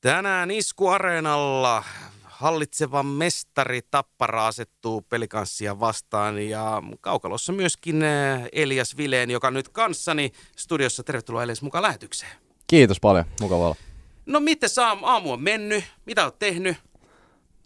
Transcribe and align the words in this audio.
Tänään 0.00 0.50
Isku-areenalla 0.50 1.84
hallitseva 2.22 3.02
mestari 3.02 3.80
Tappara 3.90 4.46
asettuu 4.46 5.02
pelikanssia 5.02 5.80
vastaan 5.80 6.38
ja 6.38 6.82
kaukalossa 7.00 7.52
myöskin 7.52 8.02
eh, 8.02 8.48
Elias 8.52 8.96
Vileen, 8.96 9.30
joka 9.30 9.50
nyt 9.50 9.68
kanssani 9.68 10.32
studiossa. 10.56 11.02
Tervetuloa 11.02 11.42
Elias 11.42 11.62
mukaan 11.62 11.82
lähetykseen. 11.82 12.32
Kiitos 12.66 13.00
paljon, 13.00 13.24
mukava 13.40 13.64
olla. 13.64 13.76
No 14.26 14.40
miten 14.40 14.70
aamu, 14.82 15.06
aamu 15.06 15.32
on 15.32 15.42
mennyt? 15.42 15.84
Mitä 16.06 16.24
olet 16.24 16.38
tehnyt? 16.38 16.76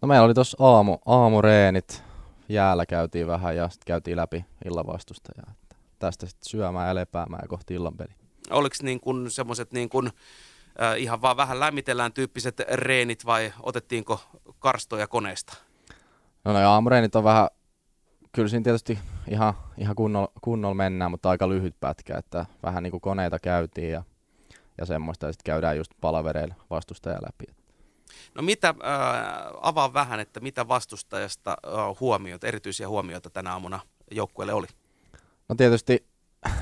No 0.02 0.08
meillä 0.08 0.24
oli 0.24 0.34
tuossa 0.34 0.56
aamu, 0.60 0.98
aamureenit. 1.06 2.02
Jäällä 2.48 2.86
käytiin 2.86 3.26
vähän 3.26 3.56
ja 3.56 3.68
sitten 3.68 3.86
käytiin 3.86 4.16
läpi 4.16 4.44
illan 4.64 4.86
vastusta. 4.86 5.32
Ja 5.36 5.54
tästä 5.98 6.26
sitten 6.26 6.50
syömään 6.50 6.88
ja 6.88 6.94
lepäämään 6.94 7.42
ja 7.44 7.48
kohti 7.48 7.74
illanpeli. 7.74 8.12
Oliko 8.50 8.76
niin 8.82 9.00
kuin 9.00 9.30
semmoiset 9.30 9.72
niin 9.72 9.88
kuin, 9.88 10.06
äh, 10.06 10.12
ihan 10.96 11.22
vaan 11.22 11.36
vähän 11.36 11.60
lämmitellään 11.60 12.12
tyyppiset 12.12 12.60
reenit 12.72 13.26
vai 13.26 13.52
otettiinko 13.62 14.20
karstoja 14.58 15.06
koneesta? 15.06 15.56
No, 16.44 16.52
no 16.52 16.58
aamureenit 16.70 17.16
on 17.16 17.24
vähän, 17.24 17.48
kyllä 18.32 18.48
siinä 18.48 18.64
tietysti 18.64 18.98
ihan, 19.28 19.54
ihan 19.78 19.96
kunnolla 19.96 20.32
kunnol 20.40 20.74
mennään, 20.74 21.10
mutta 21.10 21.30
aika 21.30 21.48
lyhyt 21.48 21.76
pätkä, 21.80 22.18
että 22.18 22.46
vähän 22.62 22.82
niin 22.82 22.90
kuin 22.90 23.00
koneita 23.00 23.38
käytiin 23.38 23.92
ja, 23.92 24.02
ja 24.78 24.86
semmoista 24.86 25.26
ja 25.26 25.32
sitten 25.32 25.52
käydään 25.52 25.76
just 25.76 25.92
palavereilla 26.00 26.54
vastustaja 26.70 27.18
läpi. 27.22 27.60
No 28.34 28.42
mitä, 28.42 28.68
äh, 28.68 28.74
avaa 29.60 29.94
vähän, 29.94 30.20
että 30.20 30.40
mitä 30.40 30.68
vastustajasta 30.68 31.50
äh, 31.50 32.00
huomioita, 32.00 32.46
erityisiä 32.46 32.88
huomioita 32.88 33.30
tänä 33.30 33.52
aamuna 33.52 33.80
joukkueelle 34.10 34.52
oli? 34.52 34.66
No 35.48 35.54
tietysti 35.54 36.09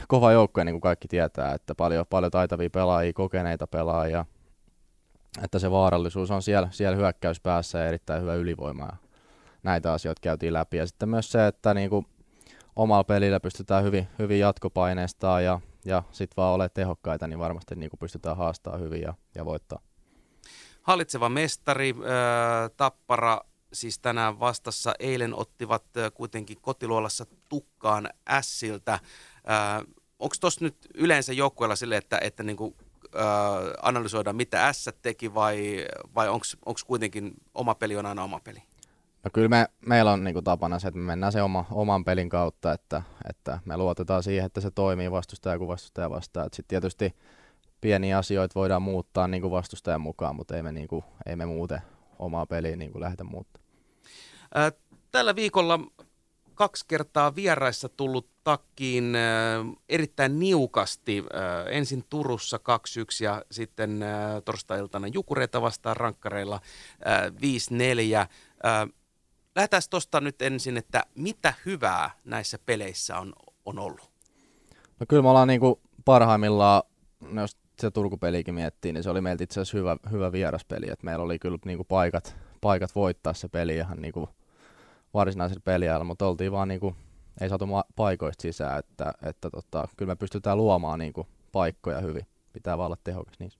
kova 0.08 0.32
joukkue, 0.32 0.64
niin 0.64 0.74
kuin 0.74 0.80
kaikki 0.80 1.08
tietää, 1.08 1.54
että 1.54 1.74
paljon, 1.74 2.06
paljon 2.10 2.32
taitavia 2.32 2.70
pelaajia, 2.70 3.12
kokeneita 3.12 3.66
pelaajia, 3.66 4.24
että 5.42 5.58
se 5.58 5.70
vaarallisuus 5.70 6.30
on 6.30 6.42
siellä, 6.42 6.68
siellä 6.70 6.96
hyökkäyspäässä 6.96 7.78
ja 7.78 7.88
erittäin 7.88 8.22
hyvä 8.22 8.34
ylivoima. 8.34 8.84
Ja 8.84 8.96
näitä 9.62 9.92
asioita 9.92 10.20
käytiin 10.20 10.52
läpi. 10.52 10.76
Ja 10.76 10.86
sitten 10.86 11.08
myös 11.08 11.32
se, 11.32 11.46
että 11.46 11.74
niin 11.74 11.90
kuin 11.90 12.06
omalla 12.76 13.04
pelillä 13.04 13.40
pystytään 13.40 13.84
hyvin, 13.84 14.08
hyvin 14.18 14.40
jatkopaineistaan 14.40 15.44
ja, 15.44 15.60
ja 15.84 16.02
sitten 16.12 16.36
vaan 16.36 16.54
ole 16.54 16.68
tehokkaita, 16.68 17.26
niin 17.26 17.38
varmasti 17.38 17.74
niin 17.74 17.90
kuin 17.90 18.00
pystytään 18.00 18.36
haastamaan 18.36 18.82
hyvin 18.82 19.02
ja, 19.02 19.14
ja 19.34 19.44
voittaa. 19.44 19.80
Hallitseva 20.82 21.28
mestari, 21.28 21.94
Tappara, 22.76 23.40
siis 23.72 23.98
tänään 23.98 24.40
vastassa. 24.40 24.94
Eilen 24.98 25.34
ottivat 25.34 25.84
kuitenkin 26.14 26.60
kotiluolassa 26.60 27.26
tukkaan 27.48 28.08
Ässiltä. 28.28 28.98
Onko 30.18 30.34
tuossa 30.40 30.64
nyt 30.64 30.76
yleensä 30.94 31.32
joukkueella 31.32 31.76
sille, 31.76 31.96
että, 31.96 32.18
että 32.22 32.42
niinku, 32.42 32.76
äh, 33.16 33.22
analysoidaan 33.82 34.36
mitä 34.36 34.72
S 34.72 34.90
teki 35.02 35.34
vai, 35.34 35.86
vai 36.14 36.28
onko 36.28 36.44
kuitenkin 36.86 37.34
oma 37.54 37.74
peli 37.74 37.96
on 37.96 38.06
aina 38.06 38.24
oma 38.24 38.40
peli? 38.40 38.62
No 39.24 39.30
kyllä 39.32 39.48
me, 39.48 39.66
meillä 39.86 40.12
on 40.12 40.24
niinku 40.24 40.42
tapana 40.42 40.78
se, 40.78 40.88
että 40.88 40.98
me 40.98 41.06
mennään 41.06 41.32
se 41.32 41.42
oma, 41.42 41.64
oman 41.70 42.04
pelin 42.04 42.28
kautta, 42.28 42.72
että, 42.72 43.02
että 43.28 43.58
me 43.64 43.76
luotetaan 43.76 44.22
siihen, 44.22 44.46
että 44.46 44.60
se 44.60 44.70
toimii 44.70 45.10
vastustaja 45.10 45.58
kuin 45.58 45.68
vastustaja 45.68 46.10
vastaan. 46.10 46.44
Sitten 46.52 46.68
tietysti 46.68 47.14
pieniä 47.80 48.18
asioita 48.18 48.60
voidaan 48.60 48.82
muuttaa 48.82 49.28
niin 49.28 49.40
kuin 49.40 49.50
vastustajan 49.50 50.00
mukaan, 50.00 50.36
mutta 50.36 50.56
ei 50.56 50.62
me, 50.62 50.72
niin 50.72 50.88
kuin, 50.88 51.04
ei 51.26 51.36
me 51.36 51.46
muuten 51.46 51.80
omaa 52.18 52.46
peliä 52.46 52.76
niin 52.76 52.92
kuin 52.92 53.02
lähdetä 53.02 53.24
muuttaa. 53.24 53.62
Tällä 55.10 55.36
viikolla 55.36 55.80
kaksi 56.58 56.84
kertaa 56.88 57.34
vieraissa 57.34 57.88
tullut 57.88 58.28
takkiin 58.44 59.14
äh, 59.14 59.22
erittäin 59.88 60.38
niukasti. 60.38 61.18
Äh, 61.18 61.76
ensin 61.76 62.04
Turussa 62.10 62.56
2-1 62.56 62.60
ja 63.24 63.44
sitten 63.50 64.02
äh, 64.02 64.10
torstai-iltana 64.44 65.06
Jukureita 65.06 65.62
vastaan 65.62 65.96
rankkareilla 65.96 66.60
äh, 67.06 67.22
5-4. 67.26 68.20
Äh, 68.20 68.28
lähdetään 69.56 69.82
tuosta 69.90 70.20
nyt 70.20 70.42
ensin, 70.42 70.76
että 70.76 71.04
mitä 71.14 71.54
hyvää 71.66 72.10
näissä 72.24 72.58
peleissä 72.66 73.18
on, 73.18 73.32
on 73.64 73.78
ollut? 73.78 74.10
No 75.00 75.06
kyllä 75.08 75.22
me 75.22 75.28
ollaan 75.28 75.48
niin 75.48 75.60
parhaimmillaan, 76.04 76.82
no 77.20 77.40
jos 77.40 77.56
se 77.80 77.90
Turku-pelikin 77.90 78.54
miettii, 78.54 78.92
niin 78.92 79.02
se 79.02 79.10
oli 79.10 79.20
meiltä 79.20 79.44
itse 79.44 79.60
asiassa 79.60 79.78
hyvä, 79.78 79.96
hyvä 80.10 80.32
vieraspeli. 80.32 80.90
Et 80.90 81.02
meillä 81.02 81.24
oli 81.24 81.38
kyllä 81.38 81.58
niin 81.64 81.78
kuin 81.78 81.86
paikat, 81.86 82.36
paikat 82.60 82.94
voittaa 82.94 83.34
se 83.34 83.48
peli 83.48 83.76
ihan 83.76 83.98
kuin 84.14 84.28
varsinaisella 85.14 85.62
peliajalla, 85.64 86.04
mutta 86.04 86.26
oltiin 86.26 86.52
vaan 86.52 86.68
niin 86.68 86.80
kuin, 86.80 86.94
ei 87.40 87.48
saatu 87.48 87.66
paikoista 87.96 88.42
sisään, 88.42 88.78
että, 88.78 89.12
että 89.22 89.50
tota, 89.50 89.88
kyllä 89.96 90.10
me 90.10 90.16
pystytään 90.16 90.56
luomaan 90.56 90.98
niin 90.98 91.12
kuin 91.12 91.26
paikkoja 91.52 92.00
hyvin. 92.00 92.26
Pitää 92.52 92.78
vaan 92.78 92.86
olla 92.86 92.96
tehokas 93.04 93.34
niissä. 93.38 93.58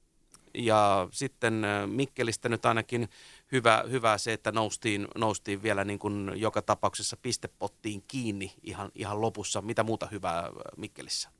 Ja 0.54 1.08
sitten 1.12 1.62
Mikkelistä 1.86 2.48
nyt 2.48 2.66
ainakin 2.66 3.08
hyvä, 3.52 3.84
hyvä 3.90 4.18
se, 4.18 4.32
että 4.32 4.52
noustiin, 4.52 5.08
noustiin 5.14 5.62
vielä 5.62 5.84
niin 5.84 5.98
kuin 5.98 6.32
joka 6.36 6.62
tapauksessa 6.62 7.16
pistepottiin 7.22 8.04
kiinni 8.08 8.52
ihan, 8.62 8.90
ihan 8.94 9.20
lopussa. 9.20 9.62
Mitä 9.62 9.82
muuta 9.82 10.06
hyvää 10.06 10.50
Mikkelissä? 10.76 11.30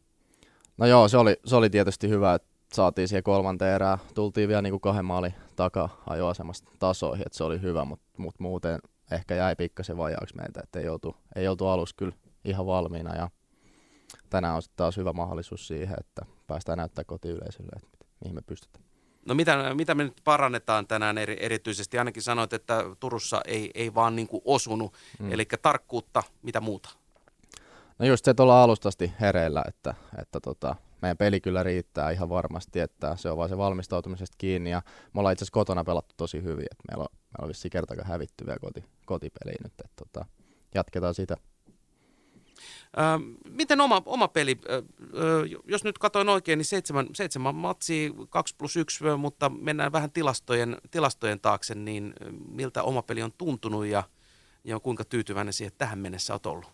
No 0.77 0.87
joo, 0.87 1.09
se 1.09 1.19
oli, 1.19 1.37
se 1.45 1.57
oli 1.57 1.71
tietysti 1.71 2.09
hyvä, 2.09 2.35
että 2.35 2.49
saatiin 2.73 3.09
siihen 3.09 3.23
kolmanteen 3.23 3.75
erään. 3.75 3.99
Tultiin 4.15 4.49
vielä 4.49 4.63
niin 4.63 4.73
kuin 4.73 4.81
kahden 4.81 5.05
maalin 5.05 5.35
takaa 5.57 6.03
ajoasemasta 6.07 6.71
tasoihin, 6.79 7.27
että 7.27 7.39
se 7.39 7.45
oli 7.45 7.63
hyvä, 7.63 7.85
mutta 7.85 8.07
mut 8.17 8.35
muuten 8.39 8.79
ehkä 9.11 9.35
jäi 9.35 9.57
pikkasen 9.57 9.97
vajaaksi 9.97 10.37
meiltä, 10.37 10.61
että 10.65 10.81
ei 10.81 10.89
oltu, 10.89 11.17
ei 11.37 11.49
oltu 11.49 11.67
alussa 11.67 11.97
kyllä 11.99 12.13
ihan 12.45 12.67
valmiina 12.67 13.17
ja 13.17 13.31
tänään 14.31 14.57
on 14.57 14.63
sitten 14.63 14.77
taas 14.77 14.97
hyvä 14.97 15.13
mahdollisuus 15.13 15.67
siihen, 15.67 15.97
että 16.01 16.23
päästään 16.47 16.79
näyttää 16.79 17.05
kotiyleisölle, 17.05 17.73
että 17.77 18.07
mihin 18.21 18.35
me 18.35 18.41
pystytään. 18.47 18.85
No 19.27 19.35
mitä, 19.35 19.75
mitä 19.75 19.95
me 19.95 20.05
nyt 20.05 20.21
parannetaan 20.25 20.87
tänään 20.87 21.19
eri, 21.19 21.37
erityisesti? 21.41 21.99
Ainakin 21.99 22.23
sanoit, 22.23 22.53
että 22.53 22.85
Turussa 23.01 23.41
ei, 23.45 23.71
ei 23.75 23.95
vaan 23.95 24.17
niin 24.17 24.29
kuin 24.29 24.43
osunut, 24.45 24.95
mm. 25.19 25.33
eli 25.33 25.45
tarkkuutta, 25.63 26.23
mitä 26.43 26.61
muuta? 26.61 26.89
No 27.99 28.07
just 28.07 28.25
se, 28.25 28.31
että 28.31 28.43
ollaan 28.43 28.65
alustasti 28.65 29.13
hereillä, 29.21 29.63
että, 29.69 29.95
että 30.19 30.41
tota, 30.41 30.77
meidän 31.03 31.17
peli 31.17 31.41
kyllä 31.41 31.63
riittää 31.63 32.11
ihan 32.11 32.29
varmasti, 32.29 32.81
että 32.81 33.17
se 33.17 33.31
on 33.31 33.37
vaan 33.37 33.49
se 33.49 33.59
valmistautumisesta 33.59 34.35
kiinni 34.39 34.71
ja 34.71 34.83
me 35.15 35.19
ollaan 35.19 35.33
itse 35.33 35.43
asiassa 35.43 35.55
kotona 35.55 35.85
pelattu 35.85 36.15
tosi 36.17 36.43
hyvin, 36.43 36.67
että 36.71 36.85
meillä 36.91 37.03
on, 37.03 37.19
meillä 37.39 37.45
on 37.45 37.49
vissiin 37.49 37.71
kertakaan 37.71 38.09
hävitty 38.09 38.47
vielä 38.47 38.59
koti, 38.59 38.85
kotipeliin 39.07 39.59
nyt, 39.63 39.73
että 39.85 40.05
tota, 40.05 40.27
jatketaan 40.75 41.15
sitä. 41.15 41.37
Äh, 42.99 43.21
miten 43.51 43.81
oma, 43.81 44.03
oma 44.07 44.29
peli, 44.29 44.59
äh, 44.71 44.83
jos 45.65 45.85
nyt 45.85 45.99
katsoin 45.99 46.29
oikein, 46.29 46.59
niin 46.59 46.65
seitsemän, 46.65 47.07
seitsemän 47.15 47.55
matsia, 47.55 48.11
2 48.31 48.55
plus 48.59 48.77
1, 48.77 49.05
mutta 49.19 49.49
mennään 49.49 49.93
vähän 49.93 50.11
tilastojen, 50.11 50.77
tilastojen 50.91 51.41
taakse, 51.41 51.75
niin 51.75 52.15
miltä 52.49 52.83
oma 52.83 53.03
peli 53.03 53.23
on 53.23 53.33
tuntunut 53.39 53.87
ja, 53.87 54.03
ja 54.65 54.81
kuinka 54.81 55.05
tyytyväinen 55.05 55.53
siihen 55.53 55.73
tähän 55.79 55.99
mennessä 55.99 56.35
olet 56.35 56.47
ollut? 56.47 56.69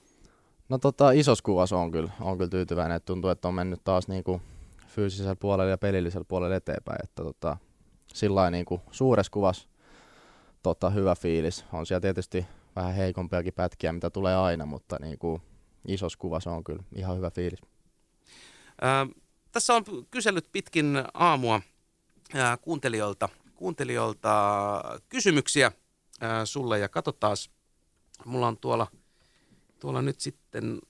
No 0.69 0.79
tota, 0.79 1.11
isossa 1.11 1.45
kuvassa 1.45 1.77
on 1.77 1.91
kyllä, 1.91 2.11
on 2.21 2.39
kyllä 2.39 2.51
tyytyväinen, 2.51 2.97
että 2.97 3.07
tuntuu, 3.07 3.31
että 3.31 3.49
on 3.49 3.55
mennyt 3.55 3.85
taas 3.85 4.09
niinku 4.09 4.41
fyysisellä 4.87 5.37
puolella 5.37 5.71
ja 5.71 5.79
pelillisellä 5.79 6.25
puolella 6.29 6.57
eteenpäin, 6.57 7.05
että 7.05 7.23
tota, 7.23 7.57
sillä 8.15 8.51
niinku 8.51 8.81
suuressa 8.91 9.33
kuvassa 9.33 9.69
tota, 10.65 10.91
hyvä 10.91 11.15
fiilis. 11.15 11.65
On 11.73 11.87
siellä 11.87 12.01
tietysti 12.01 12.47
vähän 12.77 12.95
heikompiakin 12.95 13.53
pätkiä, 13.53 13.93
mitä 13.93 14.11
tulee 14.11 14.37
aina, 14.37 14.67
mutta 14.67 14.97
niinku, 15.01 15.41
isossa 15.89 16.19
kuvassa 16.19 16.51
on 16.51 16.65
kyllä 16.65 16.83
ihan 16.95 17.17
hyvä 17.17 17.31
fiilis. 17.31 17.61
Ää, 18.81 19.07
tässä 19.53 19.75
on 19.75 19.85
kysellyt 20.11 20.49
pitkin 20.53 21.05
aamua 21.15 21.61
ää, 22.35 22.57
kuuntelijoilta, 22.57 23.29
kuuntelijoilta 23.55 24.33
kysymyksiä 25.09 25.73
ää, 26.21 26.47
sulle 26.47 26.79
ja 26.79 26.89
katsotaan, 26.89 27.37
mulla 28.25 28.49
on 28.49 28.59
tuolla– 28.59 28.87
tuolla 29.85 30.03
nyt 30.03 30.21
sitten 30.21 30.81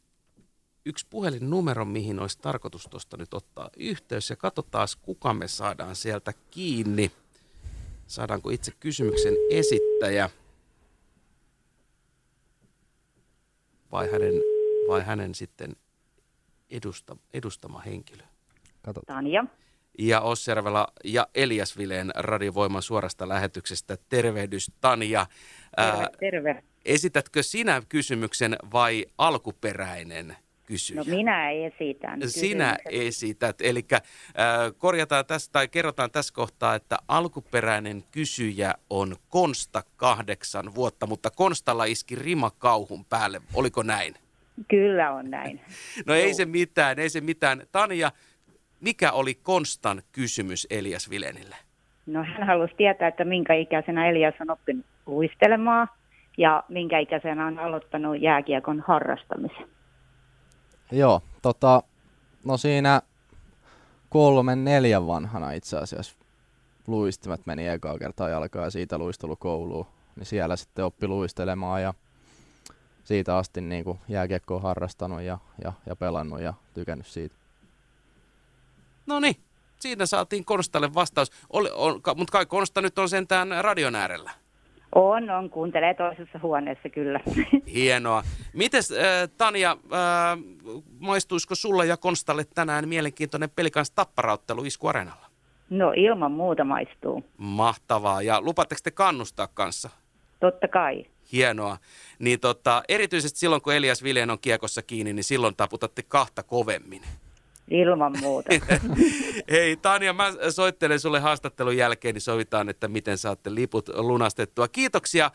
yksi 0.87 1.06
puhelinnumero, 1.11 1.85
mihin 1.85 2.21
olisi 2.21 2.39
tarkoitus 2.39 2.87
tuosta 2.91 3.17
nyt 3.17 3.35
ottaa 3.35 3.71
yhteys 3.77 4.31
ja 4.31 4.37
katsotaan, 4.37 4.89
kuka 5.03 5.35
me 5.35 5.49
saadaan 5.49 5.97
sieltä 5.97 6.33
kiinni. 6.51 7.12
Saadaanko 8.14 8.50
itse 8.50 8.72
kysymyksen 8.81 9.34
esittäjä 9.50 10.31
vai 13.93 14.11
hänen, 14.11 14.34
vai 14.88 15.05
hänen 15.05 15.34
sitten 15.34 15.76
edusta, 16.70 17.16
edustama 17.32 17.81
henkilö. 17.81 18.22
Katsotaan. 18.82 19.25
Tanja. 19.25 19.44
Ja 19.99 20.20
Osservela 20.20 20.87
ja 21.05 21.26
Elias 21.34 21.78
Vileen 21.78 22.11
radiovoiman 22.14 22.82
suorasta 22.82 23.28
lähetyksestä. 23.28 23.99
Tervehdys 24.08 24.70
Tanja. 24.81 25.26
Terve, 25.76 26.08
terve. 26.20 26.64
Esitätkö 26.84 27.43
sinä 27.43 27.82
kysymyksen 27.88 28.56
vai 28.72 29.06
alkuperäinen 29.19 30.37
kysyjä? 30.66 31.00
No 31.00 31.05
minä 31.16 31.50
esitän. 31.50 32.20
Sinä 32.26 32.76
esität. 32.90 33.56
Eli 33.61 33.84
äh, 33.93 34.00
korjataan 34.78 35.26
tässä 35.26 35.52
tai 35.52 35.69
kerrotaan 35.69 36.11
tässä 36.11 36.34
kohtaa, 36.34 36.75
että 36.75 36.96
alkuperäinen 37.08 38.05
kysyjä 38.11 38.75
on 38.90 39.16
Konsta 39.28 39.82
kahdeksan 39.96 40.75
vuotta, 40.75 41.06
mutta 41.06 41.31
Konstalla 41.31 41.84
iski 41.84 42.14
rima 42.14 42.50
kauhun 42.50 43.05
päälle. 43.05 43.40
Oliko 43.55 43.82
näin? 43.82 44.14
Kyllä 44.69 45.12
on 45.12 45.31
näin. 45.31 45.61
no 46.06 46.14
ei 46.14 46.34
se 46.34 46.44
mitään, 46.44 46.99
ei 46.99 47.10
se 47.10 47.20
mitään. 47.20 47.62
Tanja, 47.72 48.10
mikä 48.81 49.12
oli 49.12 49.34
Konstan 49.34 50.02
kysymys 50.12 50.67
Elias 50.70 51.10
Vilenille? 51.10 51.56
No 52.06 52.25
hän 52.25 52.46
halusi 52.46 52.75
tietää, 52.76 53.08
että 53.08 53.25
minkä 53.25 53.55
ikäisenä 53.55 54.08
Elias 54.08 54.34
on 54.40 54.50
oppinut 54.50 54.87
luistelemaan 55.06 55.88
ja 56.38 56.62
minkä 56.69 56.99
ikäisenä 56.99 57.46
on 57.46 57.58
aloittanut 57.58 58.20
jääkiekon 58.20 58.81
harrastamisen. 58.87 59.74
Joo, 60.92 61.22
tota, 61.42 61.82
no 62.44 62.56
siinä 62.56 63.02
kolmen 64.10 64.64
neljän 64.64 65.06
vanhana 65.06 65.52
itse 65.52 65.76
asiassa 65.76 66.14
luistimet 66.86 67.46
meni 67.46 67.69
ekaa 67.69 67.98
kertaa 67.98 68.28
jalkaan 68.28 68.64
ja 68.64 68.70
siitä 68.70 68.98
luistelukouluun. 68.98 69.86
Niin 70.16 70.26
siellä 70.26 70.56
sitten 70.56 70.84
oppi 70.84 71.08
luistelemaan 71.08 71.82
ja 71.82 71.94
siitä 73.04 73.36
asti 73.36 73.60
niin 73.60 73.84
kuin 73.84 73.98
jääkiekkoa 74.08 74.60
harrastanut 74.60 75.22
ja, 75.22 75.38
ja, 75.64 75.72
ja 75.86 75.96
pelannut 75.96 76.40
ja 76.40 76.54
tykännyt 76.75 77.06
siitä. 77.06 77.34
No 79.06 79.20
niin, 79.20 79.36
siinä 79.81 80.06
saatiin 80.06 80.44
Konstalle 80.44 80.94
vastaus. 80.94 81.32
Oli, 81.52 81.70
on, 81.72 82.00
mutta 82.16 82.32
kai 82.32 82.46
Konsta 82.46 82.81
nyt 82.81 82.98
on 82.98 83.08
sentään 83.08 83.48
radion 83.60 83.94
äärellä. 83.94 84.31
On, 84.94 85.31
on. 85.31 85.50
Kuuntelee 85.50 85.94
toisessa 85.94 86.38
huoneessa 86.43 86.88
kyllä. 86.88 87.20
Hienoa. 87.75 88.23
Mites 88.52 88.93
äh, 88.93 88.99
Tanja, 89.37 89.70
äh, 89.70 90.38
maistuisiko 90.99 91.55
sulle 91.55 91.87
ja 91.87 91.96
Konstalle 91.96 92.44
tänään 92.55 92.88
mielenkiintoinen 92.88 93.50
pelikans 93.50 93.91
tapparauttelu 93.91 94.64
Isku 94.64 94.87
Areenalla? 94.87 95.26
No 95.70 95.93
ilman 95.96 96.32
muuta 96.32 96.64
maistuu. 96.64 97.25
Mahtavaa. 97.37 98.23
Ja 98.23 98.41
lupatteko 98.41 98.81
te 98.85 98.91
kannustaa 98.91 99.49
kanssa? 99.55 99.91
Totta 100.41 100.69
kai. 100.69 101.05
Hienoa. 101.32 101.76
Niin 102.19 102.41
tota, 102.41 102.82
erityisesti 102.88 103.38
silloin, 103.38 103.62
kun 103.62 103.75
Elias 103.75 104.02
Viljen 104.02 104.31
on 104.31 104.38
kiekossa 104.38 104.82
kiinni, 104.82 105.12
niin 105.12 105.25
silloin 105.25 105.56
taputatte 105.56 106.02
kahta 106.02 106.43
kovemmin. 106.43 107.02
Ilman 107.70 108.14
muuta. 108.20 108.50
Hei 109.50 109.76
Tanja, 109.76 110.12
mä 110.12 110.32
soittelen 110.50 111.00
sulle 111.00 111.20
haastattelun 111.20 111.76
jälkeen, 111.76 112.14
niin 112.14 112.22
sovitaan, 112.22 112.69
että 112.69 112.88
miten 112.88 113.19
saatte 113.19 113.55
liput 113.55 113.88
lunastettua. 113.88 114.69
Kiitoksia 114.69 115.31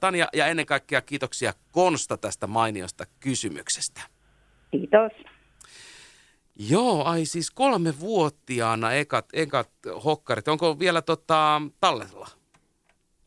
Tanja 0.00 0.28
ja 0.32 0.46
ennen 0.46 0.66
kaikkea 0.66 1.00
kiitoksia 1.00 1.52
Konsta 1.70 2.16
tästä 2.16 2.46
mainiosta 2.46 3.04
kysymyksestä. 3.20 4.00
Kiitos. 4.70 5.12
Joo, 6.68 7.04
ai 7.04 7.24
siis 7.24 7.50
kolme 7.50 8.00
vuotiaana 8.00 8.92
ekat, 8.92 9.26
ekat 9.32 9.70
hokkarit. 10.04 10.48
Onko 10.48 10.78
vielä 10.78 11.02
tota, 11.02 11.62
tallella? 11.80 12.28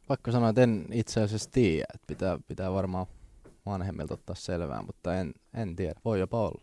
Pakko 0.07 0.31
sanoa, 0.31 0.49
että 0.49 0.63
en 0.63 0.85
itse 0.91 1.21
asiassa 1.21 1.51
tiedä. 1.51 1.85
Että 1.93 2.07
pitää, 2.07 2.39
pitää 2.47 2.73
varmaan 2.73 3.05
vanhemmilta 3.65 4.13
ottaa 4.13 4.35
selvää, 4.35 4.81
mutta 4.81 5.15
en, 5.15 5.33
en 5.53 5.75
tiedä. 5.75 5.93
Voi 6.05 6.19
jopa 6.19 6.39
olla. 6.39 6.61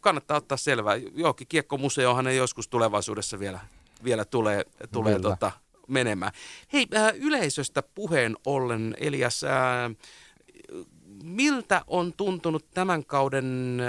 Kannattaa 0.00 0.36
ottaa 0.36 0.58
selvää. 0.58 0.96
Johonkin 0.96 1.46
kiekkomuseohan 1.46 2.26
ei 2.26 2.36
joskus 2.36 2.68
tulevaisuudessa 2.68 3.38
vielä, 3.38 3.60
vielä 4.04 4.24
tulee, 4.24 4.64
tulee 4.92 5.18
tota, 5.18 5.52
menemään. 5.88 6.32
Hei, 6.72 6.86
yleisöstä 7.14 7.82
puheen 7.82 8.36
ollen, 8.46 8.94
Elias, 9.00 9.40
miltä 11.24 11.84
on 11.86 12.12
tuntunut 12.16 12.70
tämän 12.74 13.06
kauden 13.06 13.80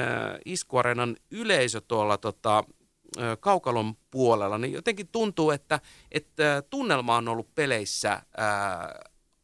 Iskuarenan 0.46 1.18
yleisö 1.32 1.82
tuolla 1.82 2.18
tota, 2.18 2.64
kaukalon 3.40 3.96
puolella, 4.12 4.58
niin 4.58 4.74
jotenkin 4.74 5.08
tuntuu, 5.08 5.52
että, 5.52 5.80
että 6.12 6.64
tunnelma 6.70 7.16
on 7.16 7.28
ollut 7.28 7.56
peleissä 7.56 8.22
ää, 8.38 9.00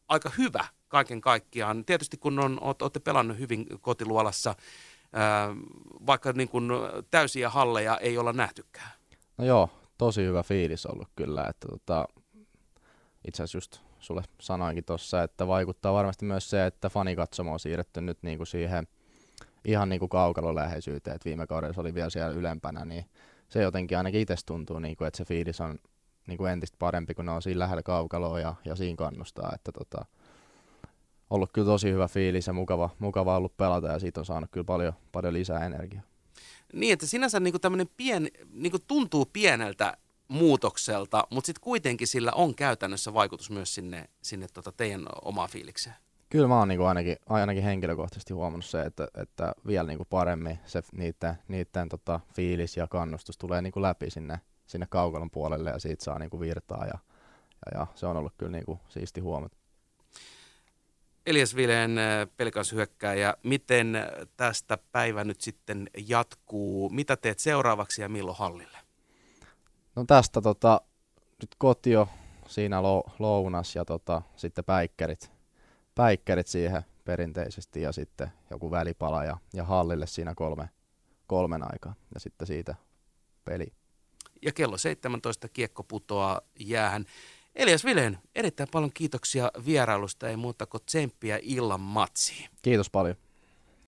aika 0.08 0.32
hyvä 0.38 0.66
kaiken 0.88 1.22
kaikkiaan. 1.22 1.86
Tietysti 1.86 2.18
kun 2.18 2.40
on, 2.40 2.58
olette 2.62 3.00
pelannut 3.00 3.40
hyvin 3.40 3.66
kotiluolassa, 3.82 4.56
vaikka 6.08 6.32
niin 6.32 6.50
kuin 6.50 6.70
täysiä 7.12 7.50
halleja 7.50 7.98
ei 7.98 8.18
olla 8.18 8.34
nähtykään. 8.34 8.92
No 9.38 9.46
joo, 9.46 9.70
tosi 9.98 10.26
hyvä 10.26 10.44
fiilis 10.44 10.86
ollut 10.86 11.08
kyllä. 11.16 11.46
Että 11.50 11.68
tota, 11.68 12.08
itse 13.28 13.44
asiassa 13.44 13.58
just 13.58 13.80
sulle 14.00 14.24
sanoinkin 14.42 14.84
tuossa, 14.86 15.24
että 15.24 15.48
vaikuttaa 15.48 15.94
varmasti 15.94 16.26
myös 16.26 16.50
se, 16.50 16.66
että 16.66 16.90
fanikatsomo 16.90 17.54
on 17.54 17.60
siirretty 17.60 18.02
nyt 18.02 18.18
niin 18.22 18.38
kuin 18.38 18.48
siihen 18.48 18.88
ihan 19.66 19.90
niin 19.90 20.00
kuin 20.00 20.10
kaukalon 20.10 20.56
läheisyyteen, 20.56 21.16
että 21.16 21.26
viime 21.26 21.48
kaudella 21.48 21.82
oli 21.82 21.94
vielä 21.94 22.10
siellä 22.10 22.36
ylempänä, 22.36 22.86
niin 22.86 23.06
se 23.50 23.62
jotenkin 23.62 23.98
ainakin 23.98 24.22
itse 24.22 24.36
tuntuu, 24.46 24.80
niin 24.80 24.96
kuin, 24.96 25.08
että 25.08 25.18
se 25.18 25.26
fiilis 25.26 25.62
on 25.62 25.80
niin 26.28 26.38
kuin 26.38 26.52
entistä 26.52 26.76
parempi, 26.80 27.14
kun 27.14 27.26
ne 27.26 27.32
on 27.32 27.42
siinä 27.42 27.60
lähellä 27.60 27.84
kaukaloa 27.84 28.40
ja, 28.40 28.56
ja 28.66 28.76
siinä 28.76 28.96
kannustaa. 28.96 29.52
Että 29.56 29.72
tota, 29.72 30.06
ollut 31.30 31.52
kyllä 31.54 31.66
tosi 31.66 31.92
hyvä 31.92 32.08
fiilis 32.08 32.48
ja 32.48 32.54
mukava, 32.54 32.90
mukava 33.00 33.38
ollut 33.38 33.58
pelata 33.58 33.88
ja 33.88 34.00
siitä 34.00 34.20
on 34.20 34.26
saanut 34.26 34.50
kyllä 34.52 34.66
paljon, 34.66 34.94
paljon 35.12 35.34
lisää 35.34 35.66
energiaa. 35.66 36.04
Niin, 36.74 36.94
että 36.94 37.06
sinänsä 37.06 37.40
niin 37.40 37.54
kuin 37.62 37.90
pien, 37.98 38.28
niin 38.54 38.72
kuin 38.72 38.84
tuntuu 38.88 39.26
pieneltä 39.34 39.98
muutokselta, 40.28 41.28
mutta 41.30 41.46
sitten 41.46 41.64
kuitenkin 41.64 42.08
sillä 42.08 42.32
on 42.32 42.56
käytännössä 42.56 43.14
vaikutus 43.14 43.50
myös 43.50 43.76
sinne, 43.76 44.10
sinne 44.22 44.48
tota 44.54 44.72
teidän 44.72 45.06
omaa 45.26 45.48
fiilikseen. 45.48 45.96
Kyllä 46.30 46.48
mä 46.48 46.60
oon 46.60 46.68
niinku 46.68 46.84
ainakin, 46.84 47.16
ainakin 47.30 47.64
henkilökohtaisesti 47.64 48.34
huomannut 48.34 48.66
se, 48.66 48.82
että, 48.82 49.08
että 49.18 49.54
vielä 49.68 49.88
niinku 49.88 50.06
paremmin 50.06 50.60
se 50.66 50.84
niiden, 50.92 51.36
niiden 51.48 51.90
tota 51.90 52.20
fiilis 52.34 52.78
ja 52.78 52.88
kannustus 52.88 53.38
tulee 53.38 53.62
niinku 53.62 53.82
läpi 53.82 54.10
sinne, 54.10 54.40
sinne 54.68 54.88
kaukalon 54.90 55.32
puolelle 55.32 55.70
ja 55.70 55.80
siitä 55.80 56.04
saa 56.04 56.20
niinku 56.20 56.40
virtaa 56.40 56.86
ja, 56.86 57.00
ja, 57.66 57.80
ja 57.80 57.88
se 57.96 58.06
on 58.06 58.18
ollut 58.18 58.34
kyllä 58.38 58.52
niinku 58.52 58.80
siisti 58.88 59.22
huomata. 59.22 59.58
Elias 61.30 61.56
Vileen 61.56 61.98
äh, 61.98 62.28
pelikas 62.38 62.72
hyökkääjä, 62.72 63.34
miten 63.44 63.98
tästä 64.38 64.78
päivä 64.92 65.24
nyt 65.24 65.42
sitten 65.42 65.90
jatkuu? 66.08 66.90
Mitä 66.90 67.18
teet 67.18 67.40
seuraavaksi 67.40 68.02
ja 68.02 68.10
milloin 68.10 68.38
hallille? 68.38 68.78
No 69.96 70.04
tästä 70.08 70.42
tota, 70.42 70.82
nyt 71.42 71.56
kotio, 71.58 72.10
siinä 72.48 72.84
lounas 73.20 73.76
ja 73.76 73.86
tota, 73.86 74.22
sitten 74.36 74.66
päikkärit 74.66 75.32
päikkärit 75.96 76.48
siihen 76.48 76.82
perinteisesti 77.06 77.82
ja 77.82 77.92
sitten 77.92 78.32
joku 78.50 78.72
välipala 78.72 79.24
ja, 79.24 79.38
ja 79.54 79.64
hallille 79.64 80.08
siinä 80.08 80.36
kolme, 80.36 80.70
kolmen 81.28 81.72
aikaa 81.72 81.94
ja 82.14 82.20
sitten 82.20 82.48
siitä 82.48 82.76
peli. 83.46 83.74
Ja 84.42 84.52
kello 84.52 84.78
17 84.78 85.50
kiekko 85.50 85.84
putoaa 85.84 86.42
jäähän. 86.60 87.06
Elias 87.60 87.86
Vileen, 87.86 88.18
erittäin 88.36 88.70
paljon 88.72 88.92
kiitoksia 88.94 89.52
vierailusta, 89.66 90.30
ei 90.30 90.36
muuta 90.38 90.66
kuin 90.66 90.84
tsemppiä 90.86 91.40
illan 91.42 91.80
matsiin. 91.80 92.50
Kiitos 92.62 92.90
paljon. 92.90 93.16